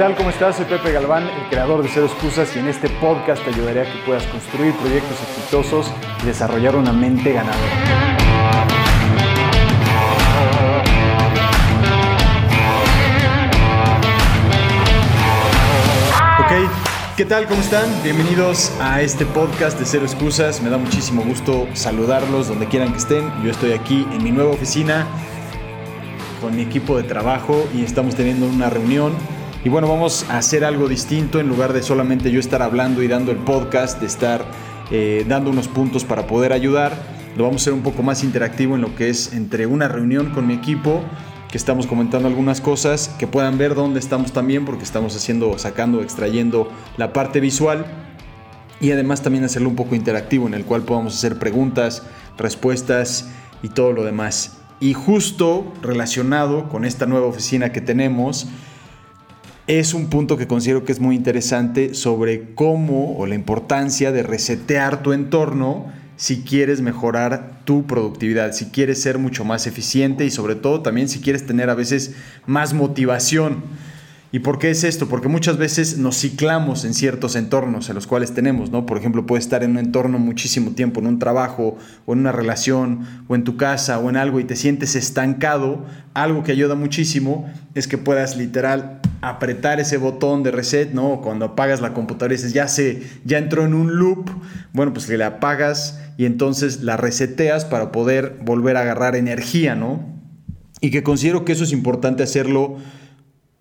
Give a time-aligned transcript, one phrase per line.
[0.00, 0.16] tal?
[0.16, 0.56] ¿Cómo estás?
[0.56, 3.84] Soy Pepe Galván, el creador de Cero Excusas y en este podcast te ayudaré a
[3.84, 5.92] que puedas construir proyectos exitosos
[6.22, 7.58] y desarrollar una mente ganadora.
[17.18, 17.46] ¿qué tal?
[17.46, 17.84] ¿Cómo están?
[18.02, 20.62] Bienvenidos a este podcast de Cero Excusas.
[20.62, 23.30] Me da muchísimo gusto saludarlos donde quieran que estén.
[23.44, 25.06] Yo estoy aquí en mi nueva oficina
[26.40, 29.12] con mi equipo de trabajo y estamos teniendo una reunión
[29.62, 33.08] y bueno, vamos a hacer algo distinto en lugar de solamente yo estar hablando y
[33.08, 34.42] dando el podcast, de estar
[34.90, 36.94] eh, dando unos puntos para poder ayudar.
[37.36, 40.30] Lo vamos a hacer un poco más interactivo en lo que es entre una reunión
[40.30, 41.02] con mi equipo,
[41.50, 46.02] que estamos comentando algunas cosas, que puedan ver dónde estamos también, porque estamos haciendo, sacando,
[46.02, 47.84] extrayendo la parte visual.
[48.80, 52.04] Y además también hacerlo un poco interactivo, en el cual podamos hacer preguntas,
[52.38, 53.28] respuestas
[53.62, 54.56] y todo lo demás.
[54.80, 58.48] Y justo relacionado con esta nueva oficina que tenemos,
[59.78, 64.24] es un punto que considero que es muy interesante sobre cómo o la importancia de
[64.24, 70.30] resetear tu entorno si quieres mejorar tu productividad, si quieres ser mucho más eficiente y
[70.32, 73.62] sobre todo también si quieres tener a veces más motivación.
[74.32, 75.08] ¿Y por qué es esto?
[75.08, 78.86] Porque muchas veces nos ciclamos en ciertos entornos en los cuales tenemos, ¿no?
[78.86, 82.32] Por ejemplo, puedes estar en un entorno muchísimo tiempo, en un trabajo o en una
[82.32, 85.84] relación o en tu casa o en algo y te sientes estancado.
[86.12, 91.20] Algo que ayuda muchísimo es que puedas literal apretar ese botón de reset, ¿no?
[91.20, 94.30] Cuando apagas la computadora y dices, ya se, ya entró en un loop,
[94.72, 99.74] bueno, pues que la apagas y entonces la reseteas para poder volver a agarrar energía,
[99.74, 100.00] ¿no?
[100.80, 102.78] Y que considero que eso es importante hacerlo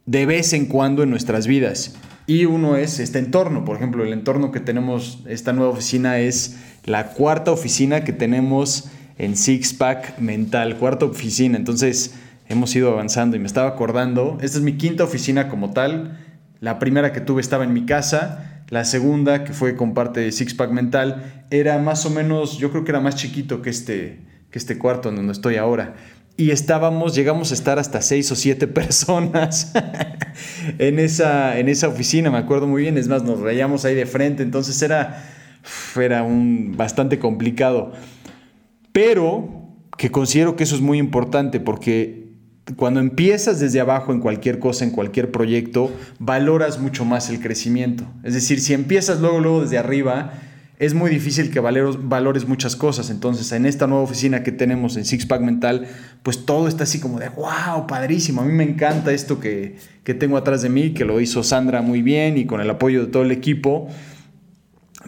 [0.05, 1.95] de vez en cuando en nuestras vidas.
[2.25, 6.57] Y uno es este entorno, por ejemplo, el entorno que tenemos, esta nueva oficina es
[6.85, 11.57] la cuarta oficina que tenemos en Six Pack Mental, cuarta oficina.
[11.57, 12.13] Entonces,
[12.49, 16.17] hemos ido avanzando y me estaba acordando, esta es mi quinta oficina como tal,
[16.59, 20.31] la primera que tuve estaba en mi casa, la segunda que fue con parte de
[20.31, 24.19] Six Pack Mental era más o menos, yo creo que era más chiquito que este,
[24.51, 25.95] que este cuarto en donde estoy ahora.
[26.37, 29.71] Y estábamos, llegamos a estar hasta seis o siete personas
[30.79, 34.05] en, esa, en esa oficina, me acuerdo muy bien, es más, nos reíamos ahí de
[34.05, 35.23] frente, entonces era,
[35.99, 37.93] era un, bastante complicado.
[38.91, 39.59] Pero
[39.97, 42.18] que considero que eso es muy importante porque
[42.75, 48.05] cuando empiezas desde abajo en cualquier cosa, en cualquier proyecto, valoras mucho más el crecimiento.
[48.23, 50.33] Es decir, si empiezas luego, luego desde arriba,
[50.77, 53.09] es muy difícil que valores muchas cosas.
[53.09, 55.87] Entonces, en esta nueva oficina que tenemos en Six Pack Mental,
[56.23, 58.41] pues todo está así como de, wow, padrísimo.
[58.41, 61.81] A mí me encanta esto que, que tengo atrás de mí, que lo hizo Sandra
[61.81, 63.89] muy bien y con el apoyo de todo el equipo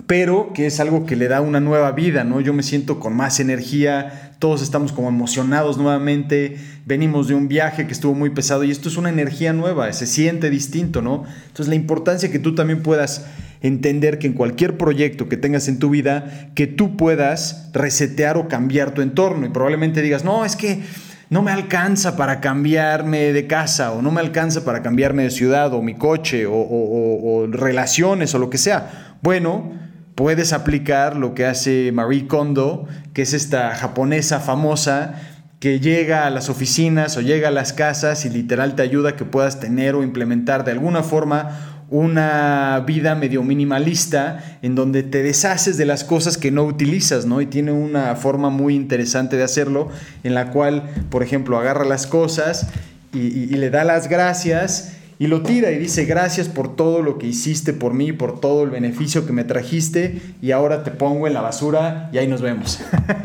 [0.08, 2.40] pero que es algo que le da una nueva vida, ¿no?
[2.40, 6.58] Yo me siento con más energía, todos estamos como emocionados nuevamente,
[6.88, 10.08] venimos de un viaje que estuvo muy pesado y esto es una energía nueva, se
[10.08, 11.26] siente distinto, ¿no?
[11.46, 13.28] Entonces la importancia que tú también puedas
[13.62, 18.48] entender que en cualquier proyecto que tengas en tu vida, que tú puedas resetear o
[18.48, 20.82] cambiar tu entorno y probablemente digas, no, es que
[21.30, 25.72] no me alcanza para cambiarme de casa o no me alcanza para cambiarme de ciudad
[25.72, 29.18] o mi coche o, o relaciones o lo que sea.
[29.22, 29.81] Bueno,
[30.16, 35.16] puedes aplicar lo que hace Marie Kondo, que es esta japonesa famosa
[35.60, 39.16] que llega a las oficinas o llega a las casas y literal te ayuda a
[39.16, 45.22] que puedas tener o implementar de alguna forma una vida medio minimalista en donde te
[45.22, 47.42] deshaces de las cosas que no utilizas, ¿no?
[47.42, 49.90] Y tiene una forma muy interesante de hacerlo
[50.24, 52.68] en la cual, por ejemplo, agarra las cosas
[53.14, 57.20] y, y le da las gracias y lo tira y dice, gracias por todo lo
[57.20, 61.28] que hiciste por mí, por todo el beneficio que me trajiste y ahora te pongo
[61.28, 62.80] en la basura y ahí nos vemos.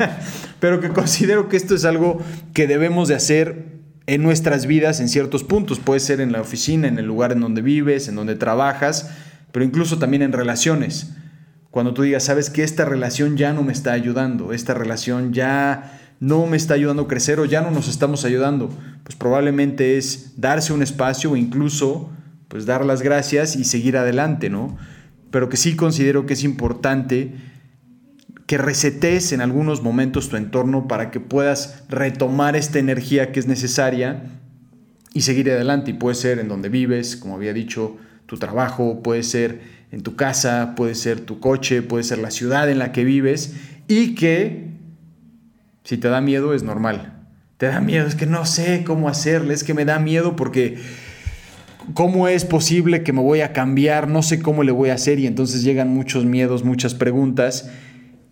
[0.59, 2.21] Pero que considero que esto es algo
[2.53, 5.79] que debemos de hacer en nuestras vidas en ciertos puntos.
[5.79, 9.09] Puede ser en la oficina, en el lugar en donde vives, en donde trabajas,
[9.51, 11.15] pero incluso también en relaciones.
[11.71, 15.99] Cuando tú digas, sabes que esta relación ya no me está ayudando, esta relación ya
[16.19, 18.69] no me está ayudando a crecer o ya no nos estamos ayudando,
[19.03, 22.09] pues probablemente es darse un espacio o incluso
[22.47, 24.77] pues dar las gracias y seguir adelante, ¿no?
[25.31, 27.33] Pero que sí considero que es importante
[28.47, 33.47] que resetes en algunos momentos tu entorno para que puedas retomar esta energía que es
[33.47, 34.23] necesaria
[35.13, 35.91] y seguir adelante.
[35.91, 39.61] Y puede ser en donde vives, como había dicho, tu trabajo, puede ser
[39.91, 43.53] en tu casa, puede ser tu coche, puede ser la ciudad en la que vives
[43.89, 44.76] y que
[45.87, 47.13] si te da miedo es normal.
[47.55, 50.79] Te da miedo, es que no sé cómo hacerle, es que me da miedo porque
[51.93, 54.09] ¿cómo es posible que me voy a cambiar?
[54.09, 57.71] No sé cómo le voy a hacer y entonces llegan muchos miedos, muchas preguntas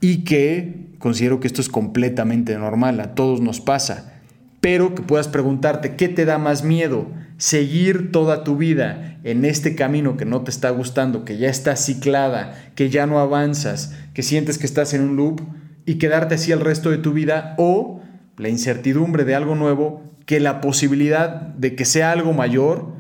[0.02, 4.19] y que considero que esto es completamente normal, a todos nos pasa,
[4.60, 7.08] pero que puedas preguntarte, ¿qué te da más miedo?
[7.38, 11.75] seguir toda tu vida en este camino que no te está gustando, que ya está
[11.75, 15.42] ciclada, que ya no avanzas, que sientes que estás en un loop
[15.86, 18.02] y quedarte así el resto de tu vida o
[18.38, 22.96] la incertidumbre de algo nuevo, que la posibilidad de que sea algo mayor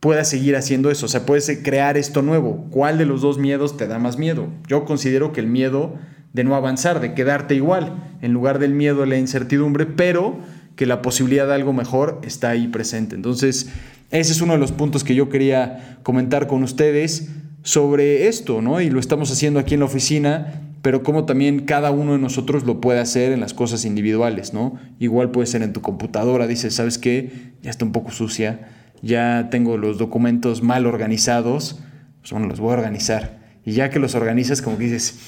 [0.00, 2.66] pueda seguir haciendo eso, o sea, puedes crear esto nuevo.
[2.70, 4.48] ¿Cuál de los dos miedos te da más miedo?
[4.68, 5.96] Yo considero que el miedo
[6.32, 10.38] de no avanzar, de quedarte igual, en lugar del miedo a la incertidumbre, pero
[10.76, 13.16] que la posibilidad de algo mejor está ahí presente.
[13.16, 13.70] Entonces,
[14.10, 17.30] ese es uno de los puntos que yo quería comentar con ustedes
[17.62, 18.80] sobre esto, ¿no?
[18.80, 22.64] Y lo estamos haciendo aquí en la oficina, pero como también cada uno de nosotros
[22.64, 24.78] lo puede hacer en las cosas individuales, ¿no?
[24.98, 27.52] Igual puede ser en tu computadora, dices, ¿sabes qué?
[27.60, 28.70] Ya está un poco sucia,
[29.02, 31.78] ya tengo los documentos mal organizados,
[32.20, 33.38] pues bueno, los voy a organizar.
[33.66, 35.18] Y ya que los organizas, como que dices,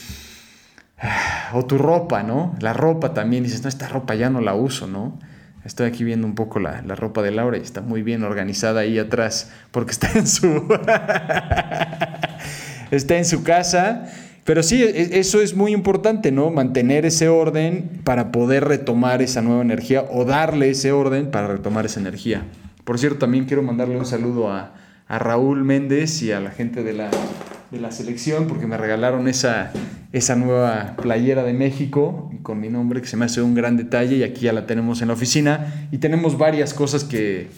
[0.99, 2.57] ah", o tu ropa, ¿no?
[2.61, 5.19] La ropa también, dices, no, esta ropa ya no la uso, ¿no?
[5.67, 8.99] Estoy aquí viendo un poco la, ropa de Laura y está muy bien organizada ahí
[8.99, 10.47] atrás porque está en su,
[12.91, 14.11] está en su casa.
[14.45, 16.51] Pero sí, e, eso es muy importante, ¿no?
[16.51, 21.87] Mantener ese orden para poder retomar esa nueva energía o darle ese orden para retomar
[21.87, 22.45] esa energía.
[22.85, 24.75] Por cierto, también quiero mandarle un saludo a,
[25.07, 27.11] a Raúl Méndez y a la gente de la,
[27.71, 29.73] de la selección porque me regalaron esa,
[30.13, 34.17] esa nueva playera de México con mi nombre que se me hace un gran detalle
[34.17, 37.49] y aquí ya la tenemos en la oficina y tenemos varias cosas que,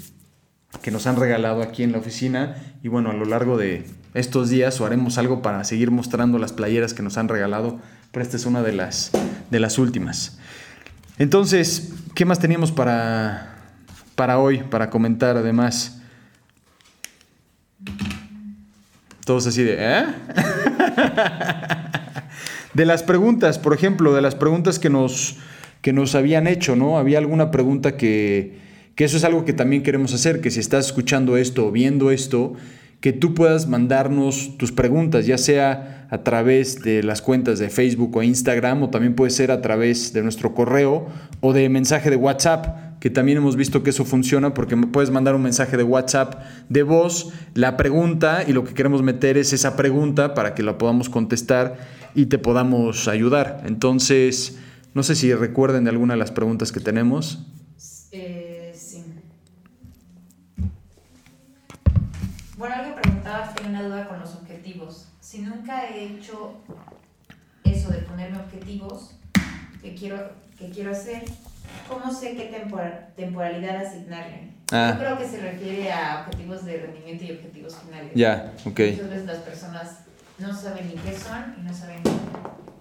[0.81, 3.85] que nos han regalado aquí en la oficina y bueno, a lo largo de
[4.15, 7.79] estos días o haremos algo para seguir mostrando las playeras que nos han regalado,
[8.11, 9.11] pero esta es una de las,
[9.51, 10.39] de las últimas.
[11.19, 13.57] Entonces, ¿qué más teníamos para,
[14.15, 16.01] para hoy, para comentar además?
[19.25, 20.05] Todos así de, ¿eh?
[22.75, 25.37] de las preguntas, por ejemplo, de las preguntas que nos,
[25.81, 26.99] que nos habían hecho, ¿no?
[26.99, 28.59] Había alguna pregunta que,
[28.95, 32.11] que eso es algo que también queremos hacer, que si estás escuchando esto o viendo
[32.11, 32.55] esto,
[33.01, 38.17] que tú puedas mandarnos tus preguntas, ya sea a través de las cuentas de Facebook
[38.17, 41.07] o Instagram, o también puede ser a través de nuestro correo
[41.41, 45.35] o de mensaje de WhatsApp que también hemos visto que eso funciona porque puedes mandar
[45.35, 49.75] un mensaje de WhatsApp de voz, la pregunta y lo que queremos meter es esa
[49.75, 51.79] pregunta para que la podamos contestar
[52.15, 53.65] y te podamos ayudar.
[53.67, 54.57] Entonces,
[54.95, 57.45] no sé si recuerden de alguna de las preguntas que tenemos.
[58.13, 58.52] Eh,
[65.33, 66.61] Si nunca he hecho
[67.65, 69.13] eso de ponerme objetivos
[69.81, 71.25] que quiero, que quiero hacer,
[71.89, 72.55] ¿Cómo sé qué
[73.17, 74.51] temporalidad asignarle?
[74.71, 74.91] Ah.
[74.93, 78.11] Yo creo que se refiere a objetivos de rendimiento y objetivos finales.
[78.13, 78.79] Ya, ok.
[78.79, 80.01] Muchas veces las personas
[80.39, 82.03] no saben ni qué son y no saben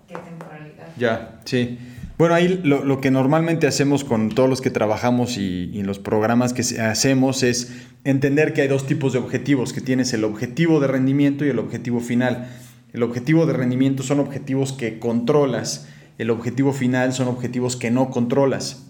[0.10, 0.88] qué temporalidad.
[0.98, 1.80] Ya, sí.
[2.22, 6.54] Bueno, ahí lo, lo, que normalmente hacemos con todos los que trabajamos y, los programas
[6.54, 7.74] que hacemos es
[8.04, 11.58] entender que hay dos tipos de objetivos, que tienes el objetivo de rendimiento y el
[11.58, 12.48] objetivo final.
[12.94, 15.88] El objetivo de rendimiento son objetivos que controlas
[16.20, 18.88] el objetivo final son objetivos que no controlas.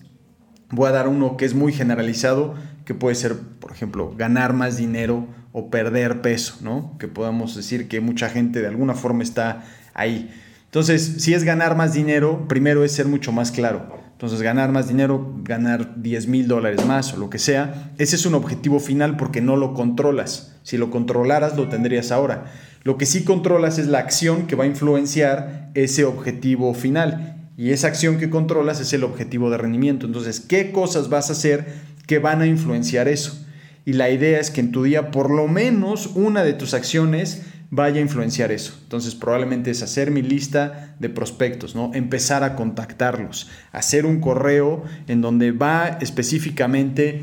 [0.69, 4.75] Voy a dar uno que es muy generalizado, que puede ser, por ejemplo, ganar más
[4.75, 6.97] dinero o perder peso, ¿no?
[6.99, 9.63] Que podamos decir que mucha gente de alguna forma está
[9.93, 10.29] ahí.
[10.71, 13.93] Entonces, si es ganar más dinero, primero es ser mucho más claro.
[14.13, 18.25] Entonces, ganar más dinero, ganar 10 mil dólares más o lo que sea, ese es
[18.25, 20.55] un objetivo final porque no lo controlas.
[20.63, 22.45] Si lo controlaras, lo tendrías ahora.
[22.83, 27.49] Lo que sí controlas es la acción que va a influenciar ese objetivo final.
[27.57, 30.05] Y esa acción que controlas es el objetivo de rendimiento.
[30.05, 31.65] Entonces, ¿qué cosas vas a hacer
[32.07, 33.45] que van a influenciar eso?
[33.83, 37.41] Y la idea es que en tu día por lo menos una de tus acciones
[37.71, 38.77] vaya a influenciar eso.
[38.83, 41.89] Entonces probablemente es hacer mi lista de prospectos, ¿no?
[41.95, 47.21] Empezar a contactarlos, hacer un correo en donde va específicamente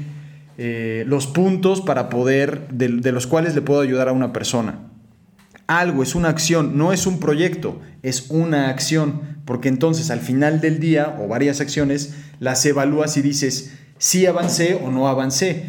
[0.56, 4.88] eh, los puntos para poder, de los cuales le puedo ayudar a una persona
[5.68, 10.60] algo, es una acción, no es un proyecto, es una acción, porque entonces al final
[10.60, 15.66] del día o varias acciones las evalúas y dices si avancé o no avancé.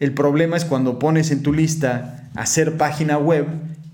[0.00, 3.46] El problema es cuando pones en tu lista hacer página web,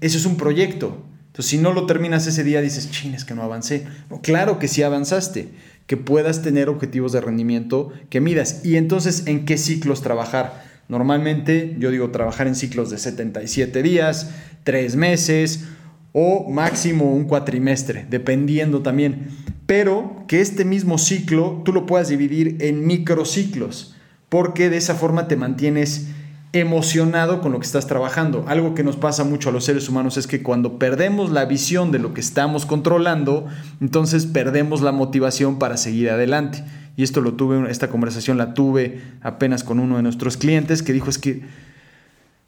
[0.03, 1.03] eso es un proyecto.
[1.29, 3.87] Entonces, si no lo terminas ese día, dices, chin, es que no avancé.
[4.23, 5.49] claro que sí avanzaste,
[5.87, 8.61] que puedas tener objetivos de rendimiento que midas.
[8.65, 10.63] Y entonces, ¿en qué ciclos trabajar?
[10.89, 14.31] Normalmente, yo digo trabajar en ciclos de 77 días,
[14.65, 15.65] tres meses
[16.13, 19.29] o máximo un cuatrimestre, dependiendo también.
[19.67, 23.95] Pero que este mismo ciclo tú lo puedas dividir en microciclos,
[24.29, 26.09] porque de esa forma te mantienes
[26.53, 28.45] emocionado con lo que estás trabajando.
[28.47, 31.93] Algo que nos pasa mucho a los seres humanos es que cuando perdemos la visión
[31.93, 33.47] de lo que estamos controlando,
[33.81, 36.65] entonces perdemos la motivación para seguir adelante.
[36.95, 40.93] y esto lo tuve, esta conversación la tuve apenas con uno de nuestros clientes que
[40.93, 41.43] dijo es que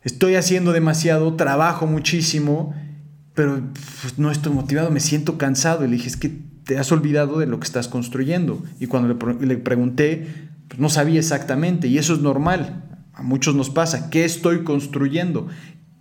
[0.02, 2.74] estoy haciendo demasiado, trabajo muchísimo,
[3.34, 3.60] pero
[4.02, 5.84] pues, no estoy motivado, me siento cansado.
[5.84, 6.30] Y le dije, es que
[6.64, 8.62] te has olvidado de lo que estás construyendo.
[8.78, 10.26] Y cuando le, pregunté,
[10.68, 12.84] pues, no sabía exactamente, y eso es normal.
[13.14, 15.48] A muchos nos pasa, ¿qué estoy construyendo?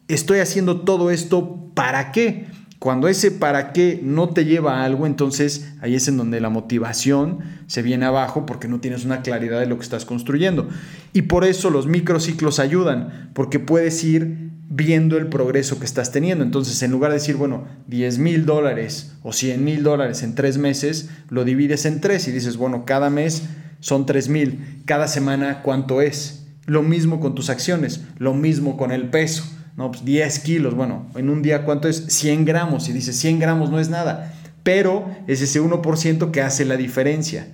[0.08, 2.48] ¿Estoy haciendo todo esto para qué?
[2.80, 6.50] Cuando ese para qué no te lleva a algo, entonces ahí es en donde la
[6.50, 10.68] motivación se viene abajo porque no tienes una claridad de lo que estás construyendo.
[11.14, 16.44] Y por eso los microciclos ayudan, porque puedes ir viendo el progreso que estás teniendo.
[16.44, 20.58] Entonces, en lugar de decir, bueno, 10 mil dólares o 100 mil dólares en tres
[20.58, 23.44] meses, lo divides en tres y dices, bueno, cada mes
[23.80, 26.43] son 3 mil, cada semana cuánto es.
[26.66, 29.44] Lo mismo con tus acciones, lo mismo con el peso.
[29.76, 33.40] No, pues 10 kilos, bueno, en un día cuánto es 100 gramos y dices 100
[33.40, 37.48] gramos no es nada, pero es ese 1% que hace la diferencia.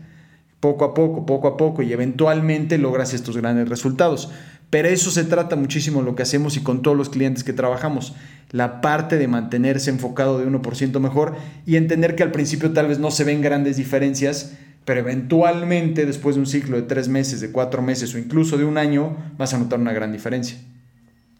[0.60, 4.30] Poco a poco, poco a poco y eventualmente logras estos grandes resultados.
[4.70, 8.13] Pero eso se trata muchísimo lo que hacemos y con todos los clientes que trabajamos.
[8.51, 11.36] La parte de mantenerse enfocado de 1% mejor
[11.66, 14.54] y entender que al principio tal vez no se ven grandes diferencias,
[14.89, 18.65] pero eventualmente después de un ciclo de tres meses, de cuatro meses o incluso de
[18.65, 20.58] un año, vas a notar una gran diferencia.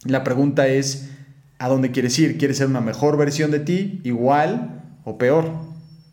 [0.06, 1.10] La pregunta es,
[1.58, 2.38] ¿a dónde quieres ir?
[2.38, 5.51] ¿Quieres ser una mejor versión de ti, igual o peor?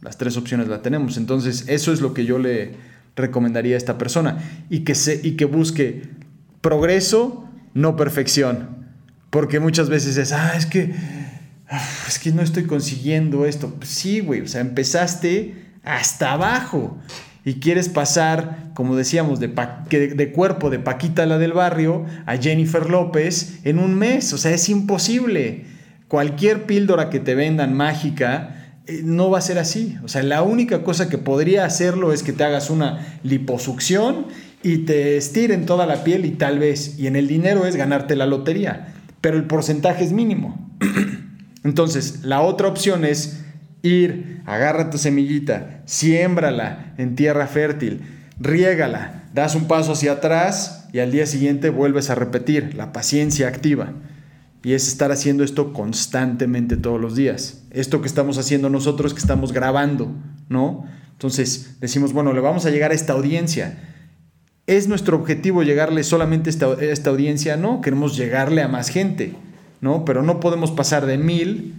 [0.01, 1.19] Las tres opciones las tenemos.
[1.19, 2.73] Entonces, eso es lo que yo le
[3.17, 4.39] recomendaría a esta persona
[4.71, 6.05] y que, se, y que busque
[6.63, 8.87] progreso, no perfección.
[9.29, 10.95] Porque muchas veces es, ah, es que,
[12.09, 13.77] es que no estoy consiguiendo esto.
[13.83, 16.99] Sí, güey, o sea, empezaste hasta abajo
[17.45, 22.91] y quieres pasar, como decíamos, de, de, cuerpo de Paquita la del barrio a Jennifer
[22.91, 24.33] López en un mes.
[24.33, 25.65] O sea, es imposible.
[26.09, 29.97] Cualquier píldora que te vendan mágica eh, no va a ser así.
[30.03, 34.27] O sea, la única cosa que podría hacerlo es que te hagas una liposucción
[34.65, 38.17] y te estiren toda la piel y tal vez, y en el dinero es ganarte
[38.17, 38.89] la lotería,
[39.21, 40.69] pero el porcentaje es mínimo.
[41.63, 43.46] Entonces, la otra opción es
[43.87, 48.03] ir, agarra tu semillita, siémbrala en tierra fértil,
[48.41, 53.49] riégala, das un paso hacia atrás y al día siguiente vuelves a repetir, la paciencia
[53.49, 53.93] activa.
[54.63, 57.63] Y es estar haciendo esto constantemente todos los días.
[57.71, 60.11] Esto que estamos haciendo nosotros, que estamos grabando,
[60.49, 60.87] ¿no?
[61.13, 63.79] Entonces decimos, bueno, le vamos a llegar a esta audiencia.
[64.67, 67.57] ¿Es nuestro objetivo llegarle solamente a esta, a esta audiencia?
[67.57, 69.35] No, queremos llegarle a más gente,
[69.81, 70.05] ¿no?
[70.05, 71.75] Pero no podemos pasar de mil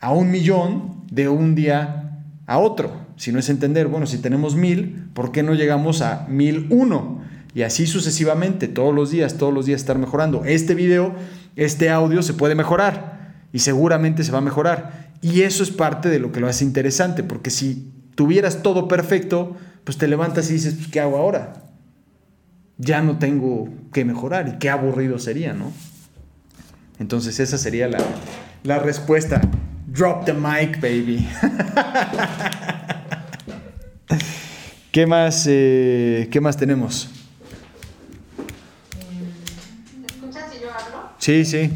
[0.00, 2.92] a un millón de un día a otro.
[3.16, 7.20] Si no es entender, bueno, si tenemos mil, ¿por qué no llegamos a mil uno?
[7.54, 10.44] Y así sucesivamente, todos los días, todos los días estar mejorando.
[10.44, 11.14] Este video,
[11.56, 15.08] este audio se puede mejorar y seguramente se va a mejorar.
[15.20, 19.56] Y eso es parte de lo que lo hace interesante, porque si tuvieras todo perfecto,
[19.84, 21.64] pues te levantas y dices, pues, ¿qué hago ahora?
[22.76, 25.72] Ya no tengo que mejorar y qué aburrido sería, ¿no?
[27.00, 27.98] Entonces esa sería la,
[28.62, 29.40] la respuesta.
[29.90, 31.26] Drop the mic, baby.
[34.92, 37.10] ¿Qué más, eh, ¿Qué más tenemos?
[39.98, 41.10] ¿Me escuchas si yo hablo?
[41.18, 41.70] Sí, sí.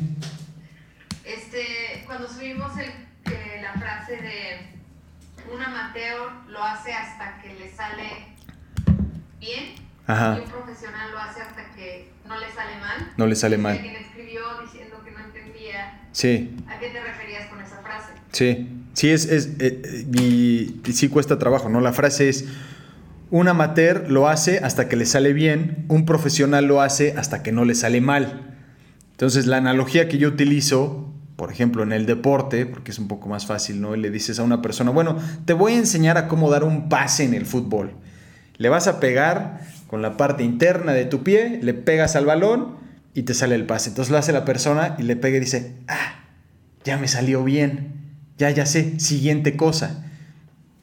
[1.25, 2.91] Este, cuando subimos el,
[3.33, 4.67] eh, la frase de
[5.55, 8.09] un amateur lo hace hasta que le sale
[9.41, 9.75] bien
[10.07, 10.37] Ajá.
[10.39, 13.13] y un profesional lo hace hasta que no le sale mal.
[13.17, 13.81] No le sale mal.
[13.81, 16.57] Quien escribió diciendo que no entendía Sí.
[16.69, 18.13] a qué te referías con esa frase.
[18.33, 21.81] Sí, sí, es, es eh, y, y sí cuesta trabajo, ¿no?
[21.81, 22.47] La frase es,
[23.33, 27.51] un amateur lo hace hasta que le sale bien, un profesional lo hace hasta que
[27.51, 28.55] no le sale mal.
[29.13, 33.31] Entonces, la analogía que yo utilizo, por ejemplo, en el deporte, porque es un poco
[33.31, 33.97] más fácil, ¿no?
[33.97, 37.25] Le dices a una persona, bueno, te voy a enseñar a cómo dar un pase
[37.25, 37.93] en el fútbol.
[38.59, 42.77] Le vas a pegar con la parte interna de tu pie, le pegas al balón
[43.15, 43.89] y te sale el pase.
[43.89, 46.27] Entonces lo hace la persona y le pega y dice, ah,
[46.85, 48.02] ya me salió bien
[48.39, 50.05] ya, ya sé, siguiente cosa.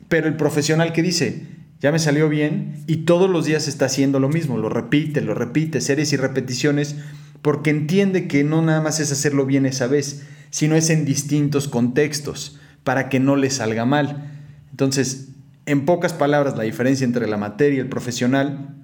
[0.08, 1.46] Pero el profesional que dice,
[1.80, 5.34] ya me salió bien y todos los días está haciendo lo mismo, lo repite, lo
[5.34, 6.96] repite, series y repeticiones,
[7.42, 11.68] porque entiende que no nada más es hacerlo bien esa vez, sino es en distintos
[11.68, 14.32] contextos, para que no le salga mal.
[14.72, 15.30] Entonces,
[15.66, 18.76] en pocas palabras, la diferencia entre el amateur y el profesional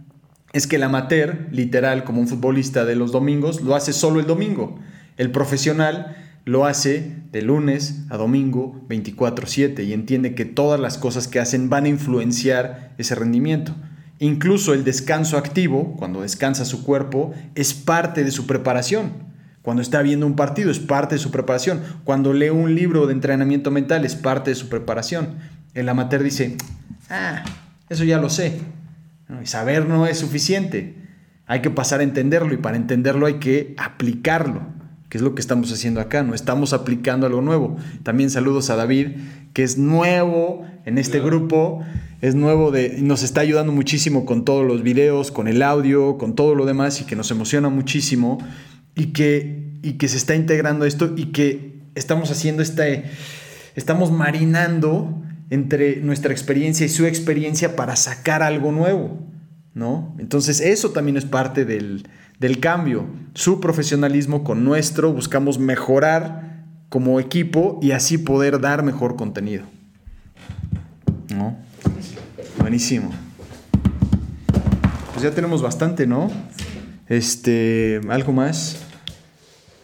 [0.54, 4.26] es que el amateur, literal, como un futbolista de los domingos, lo hace solo el
[4.26, 4.80] domingo.
[5.18, 11.28] El profesional lo hace de lunes a domingo 24/7 y entiende que todas las cosas
[11.28, 13.75] que hacen van a influenciar ese rendimiento.
[14.20, 19.25] Incluso el descanso activo, cuando descansa su cuerpo, es parte de su preparación.
[19.62, 21.82] Cuando está viendo un partido es parte de su preparación.
[22.04, 25.40] Cuando lee un libro de entrenamiento mental es parte de su preparación.
[25.74, 26.56] El amateur dice,
[27.10, 27.44] ah,
[27.90, 28.60] eso ya lo sé.
[29.42, 30.96] Y saber no es suficiente.
[31.48, 34.62] Hay que pasar a entenderlo y para entenderlo hay que aplicarlo,
[35.16, 36.24] que es lo que estamos haciendo acá.
[36.24, 37.78] No estamos aplicando algo nuevo.
[38.04, 39.12] También saludos a David,
[39.54, 41.86] que es nuevo en este grupo,
[42.20, 46.36] es nuevo de, nos está ayudando muchísimo con todos los videos, con el audio, con
[46.36, 48.40] todo lo demás y que nos emociona muchísimo
[48.94, 53.06] y que, y que se está integrando esto y que estamos haciendo este,
[53.78, 59.18] estamos marinando entre nuestra experiencia y su experiencia para sacar algo nuevo,
[59.75, 60.15] ¿no?
[60.17, 62.08] Entonces eso también es parte del,
[62.39, 63.05] del cambio.
[63.36, 69.65] Su profesionalismo con nuestro, buscamos mejorar como equipo y así poder dar mejor contenido.
[71.36, 71.58] ¿No?
[72.58, 73.12] Buenísimo.
[75.12, 76.32] Pues ya tenemos bastante, ¿no?
[77.08, 78.77] Este, ¿algo más?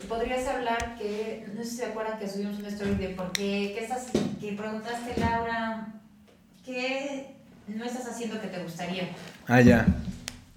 [0.07, 3.73] Podrías hablar que, no sé si se acuerdan que subimos una story de por qué,
[3.77, 4.07] ¿qué estás,
[4.39, 5.93] que preguntaste, Laura,
[6.65, 7.35] ¿qué
[7.67, 9.09] no estás haciendo que te gustaría?
[9.53, 9.85] Ah, ya.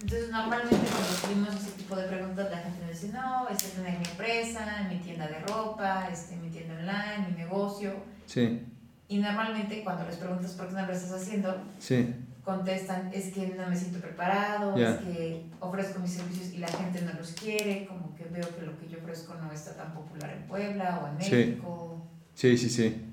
[0.00, 3.78] Entonces, normalmente cuando subimos ese tipo de preguntas, la gente me dice, no, esta es
[3.78, 7.92] mi empresa, en mi tienda de ropa, este, mi tienda online, mi negocio.
[8.26, 8.62] Sí.
[9.08, 12.14] Y normalmente cuando les preguntas por qué no lo estás haciendo, sí.
[12.44, 17.02] contestan, es que no me siento preparado, es que ofrezco mis servicios y la gente
[17.02, 20.30] no los quiere, como que veo que lo que yo ofrezco no está tan popular
[20.30, 22.06] en Puebla o en México.
[22.34, 23.10] Sí, sí, sí.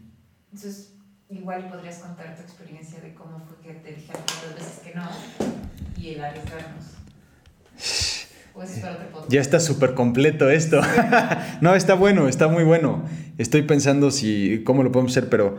[0.52, 0.91] Entonces,
[1.32, 5.10] igual podrías contar tu experiencia de cómo fue que te dijeron dos veces que no
[5.98, 6.86] y el arriesgarnos.
[8.54, 8.86] Pues
[9.30, 10.82] ya está súper completo esto.
[11.62, 13.04] no, está bueno, está muy bueno.
[13.38, 15.58] Estoy pensando si cómo lo podemos hacer, pero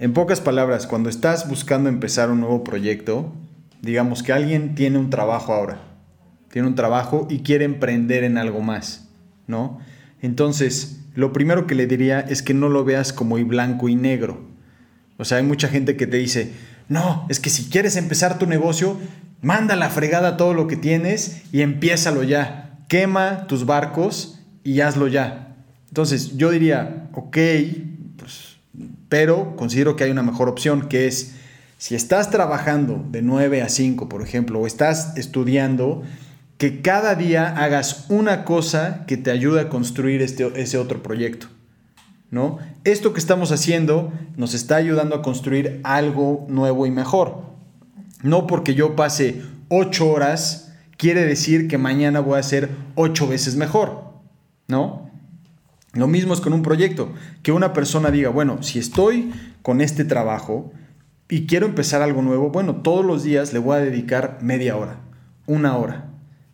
[0.00, 3.32] en pocas palabras, cuando estás buscando empezar un nuevo proyecto,
[3.80, 5.80] digamos que alguien tiene un trabajo ahora,
[6.50, 9.08] tiene un trabajo y quiere emprender en algo más,
[9.46, 9.78] ¿no?
[10.20, 13.94] Entonces, lo primero que le diría es que no lo veas como y blanco y
[13.94, 14.51] negro.
[15.22, 16.50] O sea, hay mucha gente que te dice,
[16.88, 18.98] no, es que si quieres empezar tu negocio,
[19.40, 22.80] manda la fregada todo lo que tienes y empiézalo ya.
[22.88, 25.54] Quema tus barcos y hazlo ya.
[25.86, 27.38] Entonces, yo diría, ok,
[28.16, 28.56] pues,
[29.08, 31.34] pero considero que hay una mejor opción, que es,
[31.78, 36.02] si estás trabajando de 9 a 5, por ejemplo, o estás estudiando,
[36.58, 41.46] que cada día hagas una cosa que te ayude a construir este, ese otro proyecto.
[42.32, 42.58] ¿No?
[42.82, 47.42] Esto que estamos haciendo nos está ayudando a construir algo nuevo y mejor.
[48.22, 53.54] No porque yo pase ocho horas quiere decir que mañana voy a ser ocho veces
[53.56, 54.14] mejor,
[54.66, 55.10] ¿no?
[55.92, 60.06] Lo mismo es con un proyecto, que una persona diga, bueno, si estoy con este
[60.06, 60.72] trabajo
[61.28, 65.00] y quiero empezar algo nuevo, bueno, todos los días le voy a dedicar media hora,
[65.46, 66.11] una hora,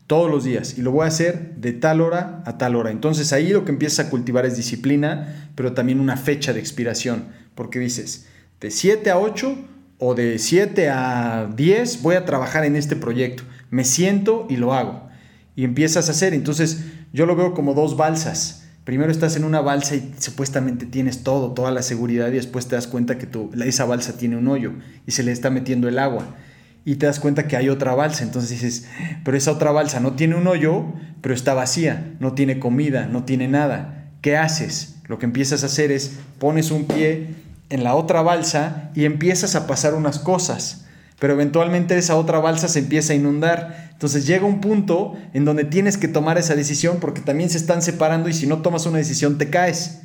[0.09, 2.91] todos los días y lo voy a hacer de tal hora a tal hora.
[2.91, 7.27] Entonces ahí lo que empiezas a cultivar es disciplina, pero también una fecha de expiración,
[7.55, 8.27] porque dices,
[8.61, 9.55] de 7 a 8
[9.99, 13.45] o de 7 a 10 voy a trabajar en este proyecto.
[13.71, 15.09] Me siento y lo hago.
[15.55, 16.33] Y empiezas a hacer.
[16.33, 18.65] Entonces yo lo veo como dos balsas.
[18.85, 22.77] Primero estás en una balsa y supuestamente tienes todo, toda la seguridad y después te
[22.77, 24.73] das cuenta que tu, esa balsa tiene un hoyo
[25.07, 26.35] y se le está metiendo el agua
[26.89, 28.25] y te das cuenta que hay otra balsa.
[28.25, 28.87] Entonces dices,
[29.23, 30.87] pero esa otra balsa no tiene un hoyo,
[31.21, 34.07] pero está vacía, no tiene comida, no tiene nada.
[34.23, 34.95] ¿Qué haces?
[35.05, 37.35] Lo que empiezas a hacer es pones un pie
[37.69, 40.87] en la otra balsa y empiezas a pasar unas cosas.
[41.19, 43.91] Pero eventualmente esa otra balsa se empieza a inundar.
[43.93, 47.83] Entonces llega un punto en donde tienes que tomar esa decisión porque también se están
[47.83, 50.05] separando y si no tomas una decisión te caes.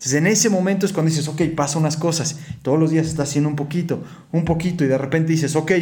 [0.00, 2.38] Entonces en ese momento es cuando dices, ok, pasa unas cosas.
[2.62, 5.72] Todos los días estás haciendo un poquito, un poquito y de repente dices, ok,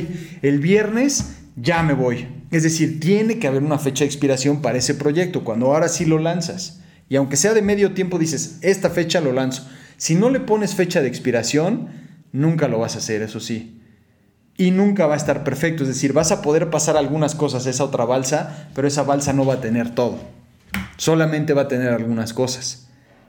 [0.42, 2.26] el viernes ya me voy.
[2.50, 6.04] Es decir, tiene que haber una fecha de expiración para ese proyecto, cuando ahora sí
[6.04, 6.80] lo lanzas.
[7.08, 9.68] Y aunque sea de medio tiempo, dices, esta fecha lo lanzo.
[9.96, 11.86] Si no le pones fecha de expiración,
[12.32, 13.80] nunca lo vas a hacer, eso sí.
[14.56, 15.84] Y nunca va a estar perfecto.
[15.84, 19.32] Es decir, vas a poder pasar algunas cosas a esa otra balsa, pero esa balsa
[19.32, 20.18] no va a tener todo.
[20.96, 22.87] Solamente va a tener algunas cosas.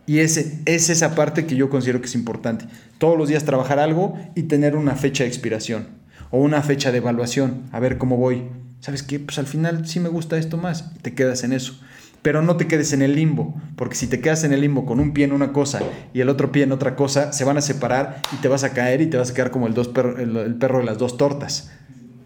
[0.10, 2.66] Y ese, es esa parte que yo considero que es importante.
[2.98, 5.90] Todos los días trabajar algo y tener una fecha de expiración
[6.32, 8.46] o una fecha de evaluación, a ver cómo voy.
[8.80, 9.20] ¿Sabes qué?
[9.20, 11.80] Pues al final sí me gusta esto más te quedas en eso.
[12.24, 15.00] Pero no te quedes en el limbo, porque si te quedas en el limbo con
[15.00, 15.80] un pie en una cosa
[16.12, 18.74] y el otro pie en otra cosa, se van a separar y te vas a
[18.74, 21.72] caer y te vas a quedar como el, dos el perro de las dos tortas,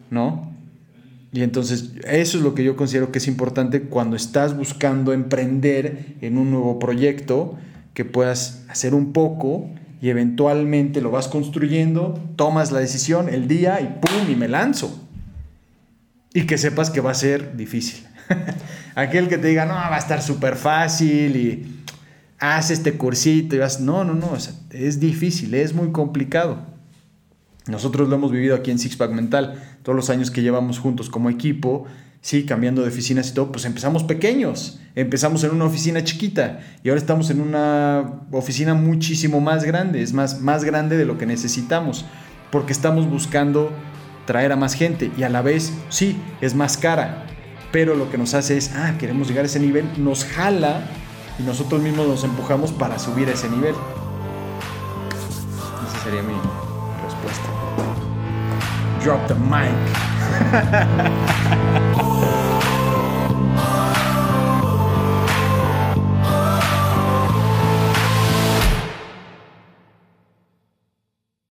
[0.09, 0.53] ¿no?
[1.33, 6.15] Y entonces eso es lo que yo considero que es importante cuando estás buscando emprender
[6.21, 7.57] en un nuevo proyecto
[7.93, 9.69] que puedas hacer un poco
[10.01, 14.29] y eventualmente lo vas construyendo, tomas la decisión el día y ¡pum!
[14.29, 15.07] y me lanzo.
[16.33, 18.05] Y que sepas que va a ser difícil.
[18.95, 21.83] Aquel que te diga, no, va a estar súper fácil y
[22.39, 24.35] haz este cursito y vas, no, no, no,
[24.71, 26.73] es difícil, es muy complicado.
[27.67, 31.29] Nosotros lo hemos vivido aquí en Sixpack Mental, todos los años que llevamos juntos como
[31.29, 31.85] equipo,
[32.23, 36.87] sí, cambiando de oficinas y todo, pues empezamos pequeños, empezamos en una oficina chiquita y
[36.87, 41.25] ahora estamos en una oficina muchísimo más grande, es más, más grande de lo que
[41.25, 42.05] necesitamos,
[42.49, 43.71] porque estamos buscando
[44.25, 47.25] traer a más gente y a la vez, sí, es más cara,
[47.73, 50.81] pero lo que nos hace es, ah, queremos llegar a ese nivel, nos jala
[51.37, 53.75] y nosotros mismos nos empujamos para subir a ese nivel.
[55.89, 56.35] Esa sería mi
[57.03, 57.49] respuesta.
[59.03, 60.12] Drop the mic.
[60.33, 62.22] 哈哈哈哈哈。